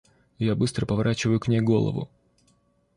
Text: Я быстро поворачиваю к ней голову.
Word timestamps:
Я 0.39 0.55
быстро 0.55 0.87
поворачиваю 0.87 1.39
к 1.39 1.47
ней 1.47 1.59
голову. 1.61 2.09